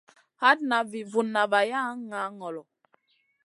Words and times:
Hatna 0.41 0.77
vi 0.91 1.01
vunna 1.11 1.43
vaya 1.51 1.81
ŋaa 2.09 2.27
ŋolo. 2.39 2.63